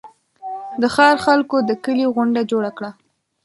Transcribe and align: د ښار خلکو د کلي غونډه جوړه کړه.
د 0.81 0.83
ښار 0.95 1.15
خلکو 1.25 1.57
د 1.69 1.71
کلي 1.83 2.05
غونډه 2.15 2.41
جوړه 2.51 2.71
کړه. 2.77 2.91